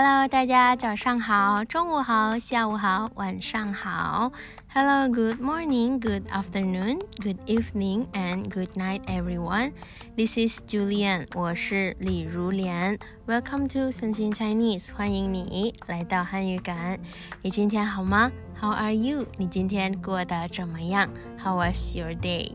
[0.00, 4.30] Hello，大家早上好，中午好，下午好，晚上好。
[4.72, 9.72] Hello，good morning，good afternoon，good evening and good night, everyone.
[10.16, 12.96] This is Julian，我是李如莲。
[13.26, 17.00] Welcome to 森心 Chinese，欢迎你来到汉语感。
[17.42, 18.30] 你今天好吗
[18.60, 19.26] ？How are you？
[19.34, 21.10] 你今天过得怎么样
[21.42, 22.52] ？How was your day？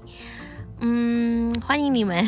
[0.80, 2.26] 嗯，欢迎你们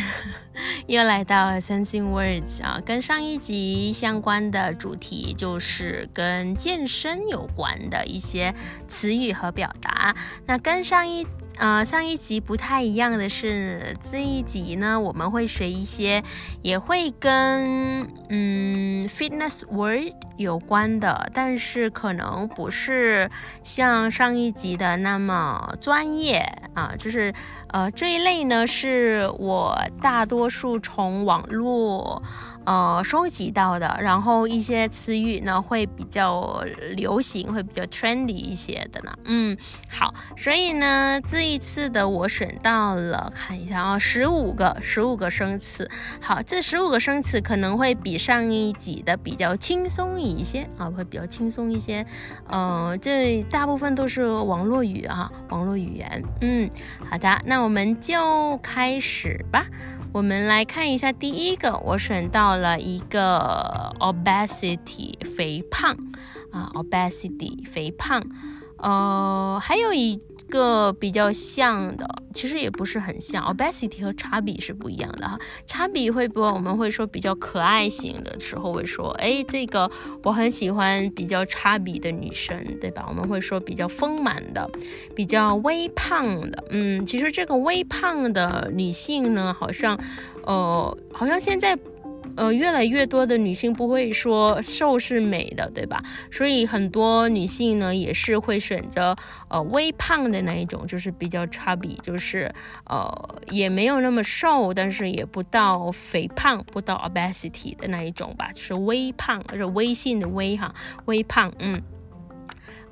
[0.88, 8.54] 又来到 Sensing Words 啊，跟上一集相关的主题就是跟健身有关的一些
[8.88, 10.16] 词语和表达。
[10.46, 11.26] 那跟上一
[11.57, 16.24] 呃上一集不太一样的是，这一集呢我们会学一些
[16.62, 23.32] 也会跟嗯 fitness word 有关的，但是可能不是
[23.64, 26.46] 像上一集的那么专业
[26.76, 27.34] 啊，就是
[27.75, 32.23] 呃这一类呢是我大多数从网络
[32.64, 36.64] 呃收集到的，然后一些词语呢会比较
[36.96, 39.14] 流行，会比较 trendy 一些的呢。
[39.26, 39.58] 嗯，
[39.92, 45.92] 好，所以呢这一次的我选到了看一下啊，十五个十五个生词。
[46.22, 52.06] 好，这十五个生词可能会比上一集的比较轻松一些啊，会比较轻松一些。
[52.48, 56.23] 呃，这大部分都是网络语啊，网络语言。
[56.40, 56.70] 嗯，
[57.09, 59.66] 好的，那我们就开始吧。
[60.14, 65.98] 我们来看一下第一个，我选到了一个 obesity 肥胖
[66.52, 68.22] 啊，obesity 肥胖。
[68.78, 75.38] 呃，还有一个比较像的，其实也不是很像，obesity 和叉比是不一样的哈。
[75.66, 79.90] 叉比会不，我们会说比较可爱型的时候会说，哎，这个
[80.24, 83.06] 我很喜欢比较叉比的女生，对吧？
[83.08, 84.70] 我们会说比较丰满的，
[85.16, 86.64] 比较微胖的。
[86.70, 90.00] 嗯，其实这个微胖的女性呢，好像，
[90.44, 91.78] 呃，好像现在。
[92.36, 96.04] 呃，越来越多的女性不会说瘦是美的，对吧？
[96.31, 99.16] 所以很多女性呢也是会选择
[99.47, 102.53] 呃微胖的那一种，就是比较差比，就是
[102.86, 110.74] 呃也没有那么瘦，但是也不到肥胖，不到 obesity 的那一种吧，就是微胖，是微信的微哈，
[111.06, 111.81] 微胖，嗯。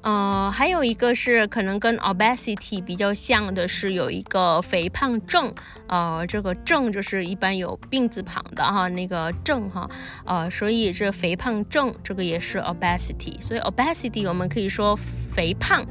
[0.03, 5.53] 呃，还有一个是可能跟 obesity 比较像的是有一个肥胖症，
[5.87, 9.89] 呃，这个症就是一般有病字旁的哈，那个症哈，
[10.25, 15.81] 呃，所以这肥胖症这个也是 obesity，所以 obesity 我们可以说肥胖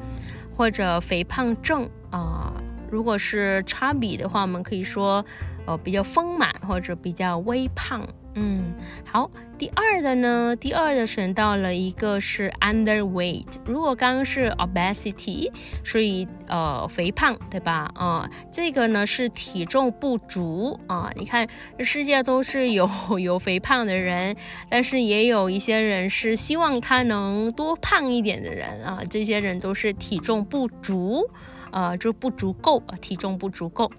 [0.54, 2.52] 或者肥胖症啊，
[2.90, 5.24] 如果是差比的话，我们可以说
[5.66, 8.06] 呃比较丰满或者比较微胖。
[8.34, 8.72] 嗯，
[9.04, 13.44] 好，第二的呢，第二的选到了一个是 underweight。
[13.66, 15.50] 如果刚刚是 obesity，
[15.84, 17.90] 所以呃肥胖，对吧？
[17.94, 21.10] 啊，这个呢是体重不足啊。
[21.16, 22.88] 你看，这世界都是有
[23.20, 24.34] 有肥胖的人，
[24.70, 29.02] 但是也有一些人是希望他能多胖一点的人啊。
[29.10, 31.22] 这些人都是体重不足，
[31.70, 33.90] 呃，就不足够，体重不足够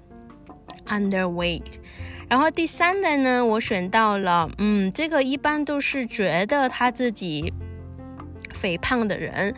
[0.87, 1.75] ，underweight。
[2.29, 7.53] 然后第三的呢，我选到了，嗯，这个一般都是觉得他自己
[8.51, 9.53] 肥胖的人，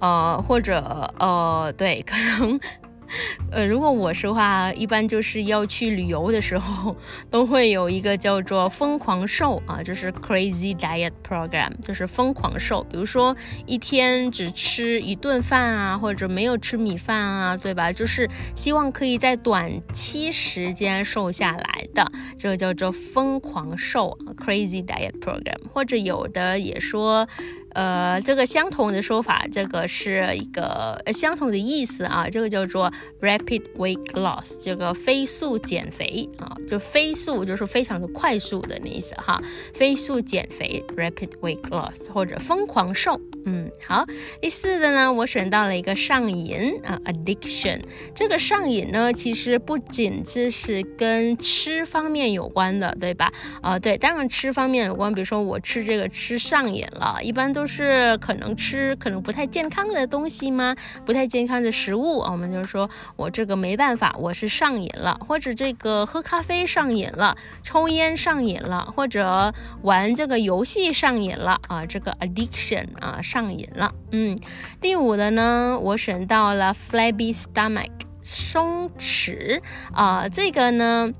[0.00, 2.60] 呃，或者呃，对，可能。
[3.50, 6.96] 呃，如果我说话，一般就是要去旅游的时候，
[7.30, 12.84] 都会有一个叫做“疯狂瘦”啊，就是 Crazy Diet Program，就是疯狂瘦。
[12.90, 17.92] 比如说一天只吃一顿饭啊，或者没有吃米饭啊，对吧？
[17.92, 22.04] 就是希望可以在短期时间瘦下来的，
[22.38, 27.28] 这个叫做疯狂瘦 Crazy Diet Program，或者有的也说。
[27.72, 39.40] 呃，这个相同的说法，这个是一个呃相同的意思啊，这个叫做 rapid weight loss，这个飞速减肥啊，就飞速就是非常的快速的那意思哈，
[39.72, 44.04] 飞速减肥 rapid weight loss 或者疯狂瘦，嗯，好，
[44.40, 47.80] 第四的呢，我选到了一个上瘾啊，addiction，
[48.14, 53.32] 这个上瘾呢，其实不仅只是跟吃方面有关的，对吧？
[53.62, 57.59] 啊，对，当然吃方面有关，比如说我吃这个吃上瘾了，一般都。
[57.60, 60.74] 都是可能吃可能不太健康的东西吗？
[61.04, 69.52] 不太健康的食物，我们就说我这个没办法，我是上瘾了，或者这个喝咖啡上瘾了，抽烟上瘾了，或者
[69.82, 73.92] 玩这个游戏上瘾了啊，这个 addiction 啊上瘾了。
[74.12, 74.34] 嗯，
[74.80, 77.90] 第五的呢，我选到了 flabby stomach
[78.22, 79.60] 松弛
[79.92, 81.12] 啊，这个呢。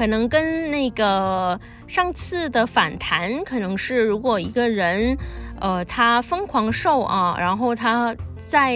[0.00, 5.14] 可能跟那个上次的反弹，可能是如果一个人，
[5.60, 8.74] 呃，他疯狂瘦啊，然后他在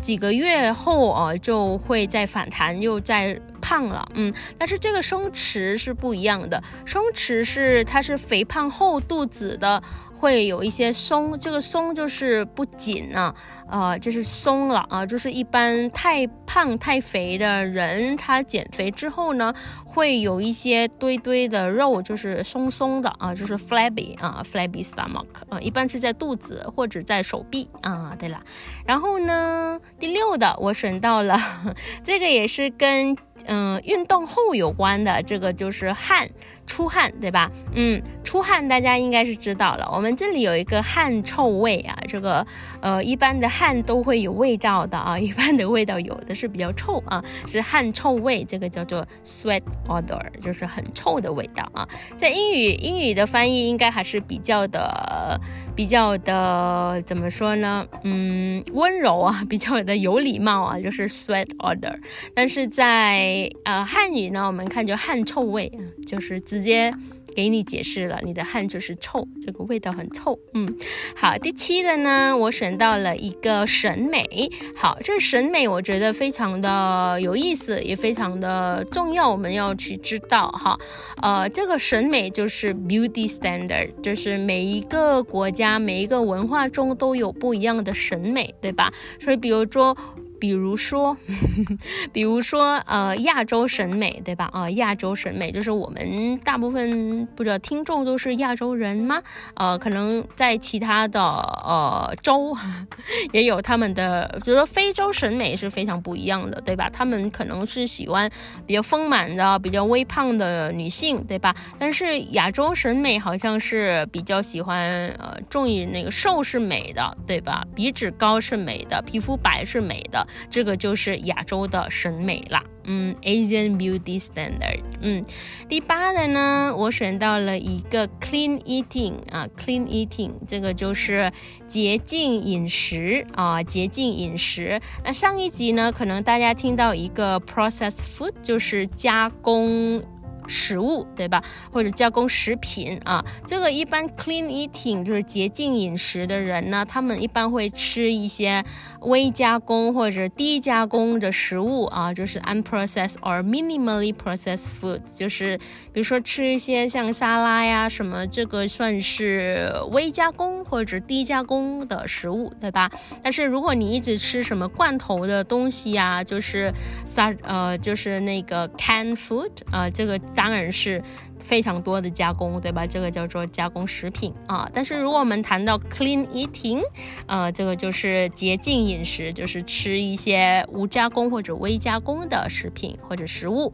[0.00, 9.82] 几个月后啊，就会再反弹，又再胖了，嗯，但是这个松弛是不一样的，松弛是它是肥胖后肚子的。
[10.18, 13.32] 会有一些松，这个松就是不紧啊，
[13.70, 19.54] 呃，就是松了啊，就是一般太胖太肥的人，他减肥之后呢，
[19.84, 28.14] 会有一些堆堆的肉，就是松松的啊，就是 flabby 啊，flabby stomach 啊，一般是在肚子或者在手臂啊。
[28.18, 28.42] 对了，
[28.84, 31.38] 然后呢，第六的我选到了，
[32.02, 33.16] 这个也是跟
[33.46, 36.28] 嗯运动后有关的，这个就是汗。
[36.68, 37.50] 出汗，对吧？
[37.74, 39.88] 嗯，出汗大家应该是知道了。
[39.92, 42.46] 我们这里有一个汗臭味啊，这个
[42.80, 51.88] 呃，一般的汗都会有味道的啊， 一般的味道有的是比较臭啊，是汗臭味，这个叫做 sweat odor，就是很臭的味道啊。
[52.16, 55.40] 在英语英语的翻译应该还是比较的
[55.74, 57.86] 比较的怎么说呢？
[58.04, 61.98] 嗯，温柔啊， 比较的有礼貌啊，就是 sweat odor。
[62.34, 66.92] 但是在呃汉语呢，我们看就汗臭味啊，就是直接。
[67.36, 70.36] 给你解释了，你的汗就是臭，这个味道很臭。
[70.54, 70.76] 嗯，
[71.14, 74.50] 好，第七的呢，我选到了一个审美。
[74.74, 80.76] 好，这审美我觉得非常的有意思，也非常的重要，我们要去知道哈。
[81.22, 88.92] 呃，这个审美就是 beauty standard，就是每一个国家、每一个文化中都有不一样的审美，对吧？
[89.20, 89.96] 所以，比如说。
[90.40, 91.16] 比如说，
[92.12, 94.48] 比如说，呃，亚洲审美，对吧？
[94.52, 99.22] 啊，亚洲审美就是我们大部分不知道听众都是亚洲人吗？
[99.54, 102.56] 呃，可能在其他的呃州
[103.32, 106.88] 也有他们的，比如说非洲审美是非常不一样的，对吧？
[106.92, 108.30] 他们可能是喜欢
[108.66, 111.54] 比较丰满的、比较微胖的女性，对吧？
[111.78, 117.64] 但是亚洲审美好像是比较喜欢呃重于那个瘦是美的，对吧？
[117.74, 120.26] 鼻子高是美的，皮肤白是美的。
[120.50, 125.24] 这个就是亚洲的审美啦，嗯，Asian beauty standard，嗯，
[125.68, 131.32] 第八的呢，我选到了一个 clean eating 啊，clean eating，这个就是
[131.66, 134.80] 洁净饮食啊，洁净饮食。
[135.04, 140.02] 那上一集呢，可能大家听到一个 processed food，就是加工。
[140.48, 148.64] 食物对吧，或者加工食品啊，这个一般 clean eating 就是洁净饮食的人呢，他们一般会吃一些
[149.02, 155.58] 微加工或者低加工的食物啊，就是 unprocessed or minimally processed food，就是
[155.92, 162.90] 比如说吃一些像沙拉呀什么，这个算是微加工或者低加工的食物，对吧？
[163.22, 166.72] 但是如果你一直吃什么罐头的东西呀，就是
[167.04, 170.18] 沙呃就是那个 canned food 啊，这个。
[170.38, 171.02] 当然是
[171.40, 172.86] 非常多的加工，对吧？
[172.86, 174.70] 这个叫做加工食品啊。
[174.72, 176.80] 但是如果我们谈到 clean eating，
[177.26, 183.72] 呃，这个就是洁净饮食，就是吃一些无加工或者微加工的食品或者食物。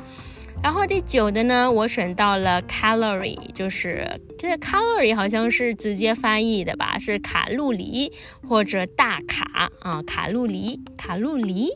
[0.62, 4.08] 然后第九的呢，我选到了 calorie，就是
[4.38, 8.10] 这个 calorie 好像是直接翻译的吧，是卡路里
[8.48, 11.68] 或者大卡啊，卡路里，卡路里。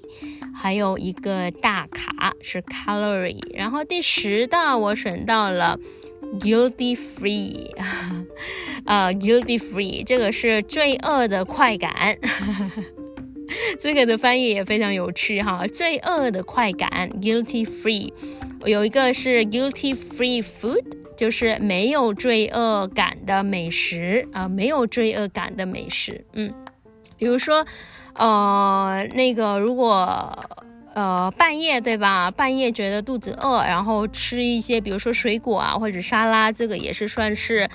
[0.61, 5.79] 还有一个大卡是 calorie，然后第十道我选到了
[6.41, 7.71] guilty free，
[8.85, 12.19] 呃 guilty free 这个是罪恶的快感，
[13.79, 18.13] 这个的翻译也非常有趣哈，罪恶的快感 guilty free，
[18.65, 20.85] 有一个是 guilty free food，
[21.17, 26.53] 就是没有罪恶感的美食啊，没有罪恶感的美食，嗯，
[27.17, 27.67] 比如说。
[28.15, 30.37] 呃，那个如果
[30.93, 32.29] 呃半夜对吧？
[32.33, 37.69] 半夜觉得肚子饿，然后吃一些，比如说水果啊或者沙拉，这个也是算是。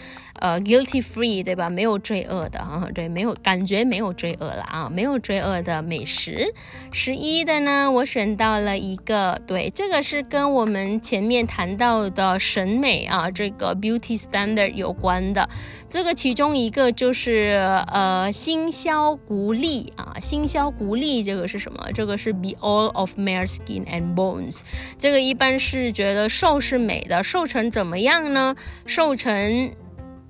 [0.43, 1.69] 呃，guilty free 对吧？
[1.69, 6.53] 没有罪恶的啊，对，没有感觉没有罪恶了啊，没有罪恶的美食。
[6.91, 15.47] 十一的呢，我选到了一个，对，这个是跟我们前面谈到的审美啊，这个 beauty standard 有关的。
[15.89, 21.89] 这个其中一个就是呃，新销骨粒啊，新销骨粒这个是什么？
[21.93, 24.59] 这个是 be all of mere skin and bones。
[24.99, 28.53] 这个一般是觉得瘦是美的，瘦成怎么样呢？
[28.85, 29.71] 瘦成。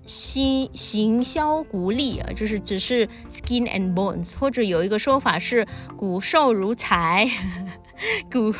[0.05, 7.29] 行行销骨立啊，就是只是 skin and bones，或者有一个说法是骨瘦如柴，
[8.31, 8.53] 骨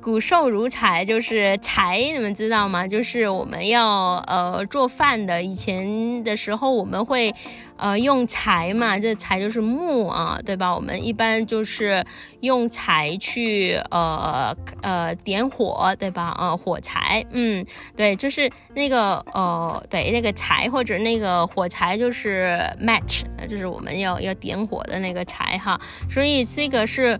[0.00, 2.86] 骨瘦如柴就是柴，你们知道吗？
[2.86, 7.34] 就是我们要呃做饭的，以前的时候我们会。
[7.76, 10.74] 呃，用柴嘛，这柴就是木啊，对吧？
[10.74, 12.04] 我们一般就是
[12.40, 16.36] 用柴去呃呃点火，对吧？
[16.38, 17.64] 呃，火柴，嗯，
[17.96, 25.80] 对，就是那个呃，对，那个柴或者那个火柴就是 match，就是我们要要点火的那个柴哈。
[26.08, 27.18] 所以这个是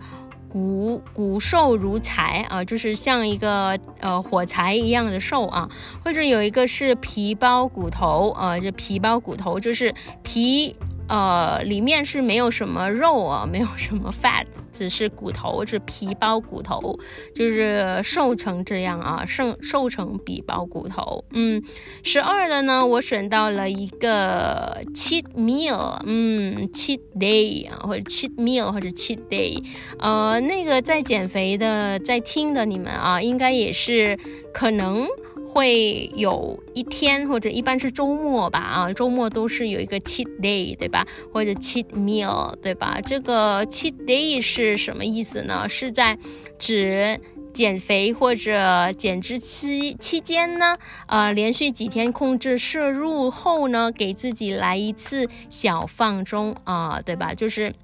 [0.52, 5.66] 骨骨瘦如柴啊，就是像一个呃火柴一样的瘦啊，
[6.04, 10.76] 或者有一个是皮包骨头啊，这皮包骨头就是皮。
[11.08, 16.98] 呃，里面是没有什么肉啊，没有什么 fat，只是骨头，是皮包骨头，
[17.34, 21.24] 就是瘦成这样啊，瘦瘦成皮包骨头。
[21.32, 21.62] 嗯，
[22.02, 29.62] 十二的呢，我选到了一个 cheat meal，嗯，cheat day 啊，或者 cheat meal 或者 cheat day，
[29.98, 34.18] 呃，那个在减肥的，在听的你们啊，应该也是
[34.54, 35.06] 可能。
[35.52, 41.06] 会有一天或者一般是周末吧，啊，周末都是有一个 cheat day，对吧？
[41.30, 42.98] 或者 cheat meal，对吧？
[43.04, 45.68] 这个 cheat day 是什么意思呢？
[45.68, 46.18] 是在
[46.58, 47.20] 指
[47.52, 57.34] 减肥或者减脂期期间呢，呃，连续几天控制摄入后呢，给自己来一次小放纵啊，对吧？
[57.34, 57.74] 就是。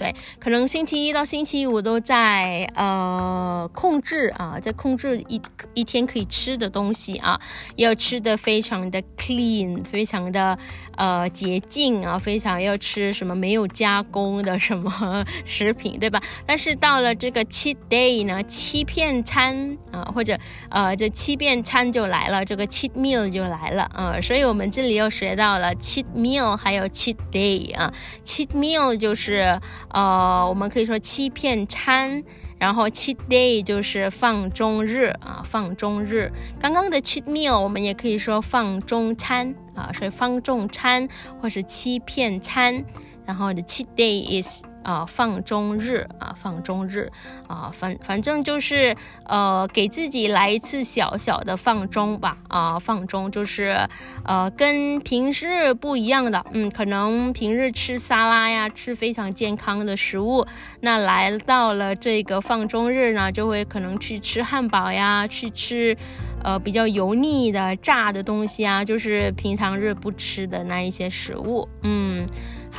[0.00, 5.38] 对，可能星期一到星期五都在呃控制啊，在控制一
[5.74, 7.38] 一天可以吃的东西啊，
[7.76, 10.58] 要吃的非常的 clean，非常的
[10.96, 16.18] 呃洁净啊，非常要吃什么没有加工的什么食品，对吧？
[16.46, 20.38] 但是到了这个 cheat day 呢，欺骗餐啊，或者
[20.70, 27.92] 呃这欺骗餐就来了，这个 cheat meal 就来了啊，所以我们这里又学到了 cheat meal 还有 cheat day 啊
[28.24, 29.60] ，cheat meal 就是。
[29.90, 32.22] 呃，我们可以说欺骗餐，
[32.58, 36.30] 然后七 day 就是放中日啊，放中日。
[36.60, 41.08] 刚刚的七 meal 我们也可以说放中餐啊，所以放中餐
[41.40, 42.84] 或是欺骗餐，
[43.30, 44.64] 然后的 cheat day is。
[44.82, 47.12] 啊，放中日啊，放中日
[47.46, 48.96] 啊，反反正就是
[49.26, 53.76] 呃，给自己来一次小小的放中吧啊，放中就是
[54.24, 60.46] 呃，跟平时不一样的，嗯，可能平日吃沙拉呀，吃非常健康的食物，
[60.80, 65.94] 那来到了这个放中日呢，就会可能去吃汉堡呀，去吃
[66.42, 72.26] 呃比较油腻的炸的东西啊，就是平常日不吃的那一些食物，嗯，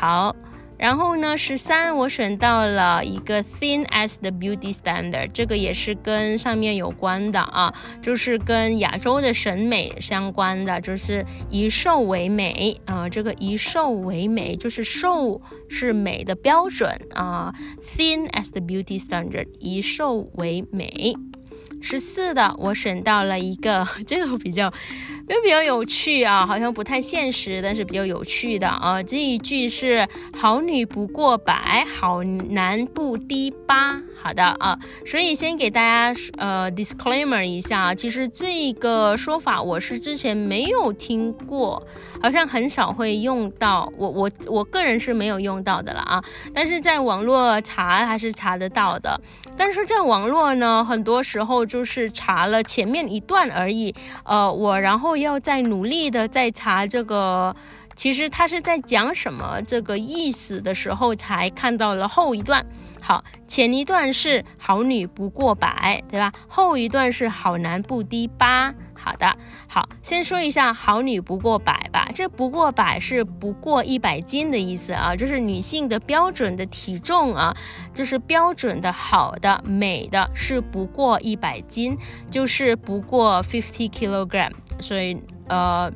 [0.01, 0.35] 好。
[0.79, 15.39] 然后呢，十三我选到了一个 thin as the beauty standard，这个也是跟上面有关的啊，就是跟亚洲的审美相关的，就是以瘦为美啊，这个以瘦为美就是瘦
[15.69, 17.53] 是美的标准啊
[17.83, 21.15] ，thin as the beauty standard，以瘦为美。
[21.81, 24.71] 十四的我选到了一个， 这个比较，
[25.27, 29.01] 又比较有趣啊，好像不太现实，但是比较有趣的啊。
[29.01, 30.07] 这一句是
[30.37, 34.01] “好女不过百，好男不低八”。
[34.21, 41.81] 好的啊，所以先给大家呃 disclaimer 一下，其实这个说法我是之前没有听过，
[42.21, 46.23] 好像很少会用到，我我我个人是没有用到的了啊，
[46.53, 49.19] 但是在网络查还是查得到的，
[49.57, 57.55] 但是在网络呢，很多时候就是查了前面一段而已，呃，我然后要再努力的再查这个。
[57.93, 62.65] 其实他是在讲什么这个意思的时候，才看到了后一段。
[63.01, 66.31] 好，前一段是好女不过百，对吧？
[66.47, 68.73] 后一段是好男不低八。
[68.93, 69.35] 好的，
[69.67, 72.07] 好，先说一下好女不过百吧。
[72.13, 77.51] 这不过百是不过一百斤的意思啊，就是女性的标准的体重啊，
[77.95, 81.97] 就是标准的好的美的是不过一百斤，
[82.29, 84.51] 就是不过 fifty kilogram。
[84.79, 85.91] 所以呃。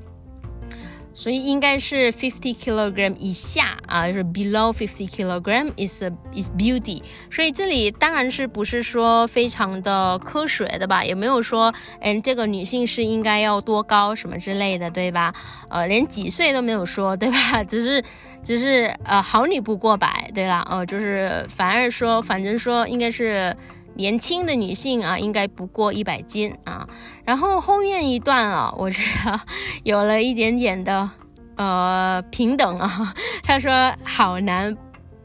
[1.16, 6.04] 所以应该是 fifty kilogram 以下啊，就是 below fifty kilogram is
[6.36, 7.02] is beauty。
[7.32, 11.06] 所以这里当然是不是说非常的科学的吧？
[11.06, 15.34] 也没有说，嗯，这个女性是应该要多高什么之类的，对吧？
[15.70, 17.64] 呃，连几岁都没有说，对吧？
[17.64, 18.04] 只是，
[18.44, 23.56] 只是呃，好女不过百，对啦，呃，就是反而说，反正说应该是。
[23.98, 26.85] 年轻的女性啊，应该不过一百斤啊。
[27.24, 29.40] 然后后面一段啊， 我觉得
[29.84, 31.10] 有了一点点的
[31.56, 33.14] 呃平等啊。
[33.44, 34.76] 他说“好男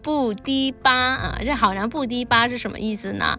[0.02, 3.38] 不低八”啊，这“好男不低八”是什么意思呢？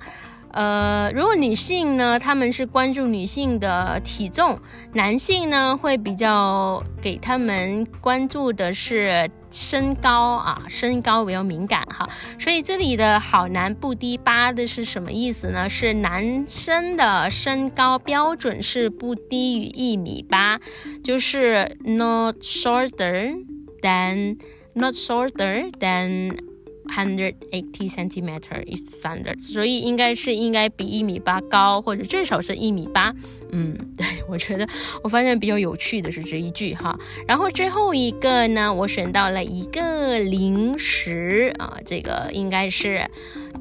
[0.53, 4.60] 呃，如果女性呢，他们是关注女性的体重，
[4.91, 12.10] 男性呢会比较给他们关注的是身高啊，身高比较敏感哈。
[12.39, 15.70] 所以这里的好男不低八的是什么意思呢？
[15.70, 20.60] 是男生的身高标准是不低于一米八，
[21.03, 23.36] 就是 not shorter
[23.81, 24.38] than
[24.74, 26.50] not shorter than。
[26.91, 33.13] Hundred eighty centimeter is standard，所以应该是应该比一米八高，或者至少是一米八。
[33.53, 34.67] 嗯， 对我觉得
[35.01, 36.98] 我发现比较有趣的是这一句哈。
[37.25, 43.10] 然后最后一个呢，我选到了一个零食啊，这个应该是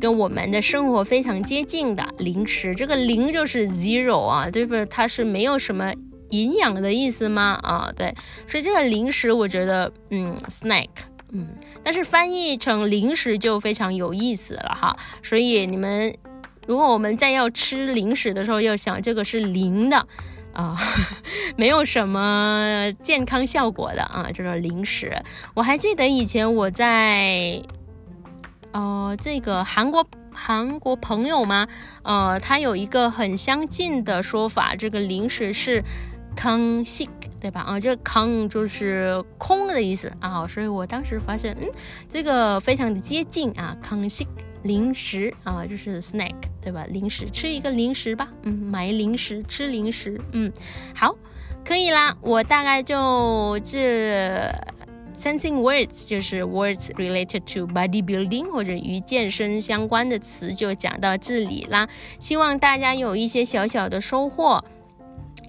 [0.00, 2.74] 跟我们的生活非常接近的零食。
[2.74, 4.84] 这个零就是 zero 啊，对不？
[4.86, 5.92] 它是没有什么
[6.30, 7.58] 营养的意思吗？
[7.62, 8.12] 啊，对，
[8.48, 10.88] 所以这个零食我觉得，嗯，snack，
[11.32, 11.46] 嗯，
[11.82, 14.96] 但是翻译成零食就非常有意思了哈。
[15.22, 16.14] 所以你们
[16.66, 20.06] 如果我们在要吃零食的时候，要想这个是零的。
[20.52, 20.76] 啊，
[21.56, 25.16] 没有什么健康效果的啊，这个零食。
[25.54, 27.62] 我还记得以前我在，
[28.72, 31.68] 呃，这个韩国韩国朋友吗？
[32.02, 35.84] 呃，他有一个很相近的说法，这个零食是
[36.34, 37.08] 康西，
[37.40, 37.62] 对吧？
[37.62, 41.68] 啊，这康就是空的意思啊，所以我当时发现，嗯，
[42.08, 44.26] 这个非常的接近啊，康西。
[44.62, 46.84] 零食啊，就是 snack，对吧？
[46.90, 48.28] 零食，吃一个零食吧。
[48.42, 50.20] 嗯，买零食，吃零食。
[50.32, 50.52] 嗯，
[50.94, 51.16] 好，
[51.64, 52.14] 可以啦。
[52.20, 54.38] 我大概就这
[55.18, 61.88] something words，就是 words related to bodybuilding 或者与健身相关的词，就讲到这里啦。
[62.18, 64.62] 希望大家有一些小小的收获，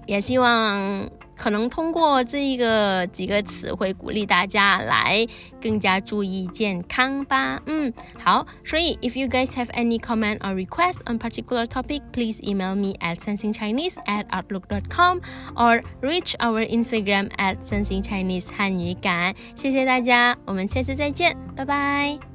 [0.06, 1.06] 也希望。
[1.42, 5.26] 可能通过这一个几个词汇鼓励大家来
[5.60, 7.60] 更加注意健康吧。
[7.66, 13.16] 嗯，好，所以 if you guys have any comment or request on particular topic, please email me at
[13.16, 15.20] sensingchinese at outlook dot com
[15.56, 19.34] or reach our Instagram at sensingchinese 汉语感。
[19.56, 22.31] 谢谢大家，我们下次再见，拜拜。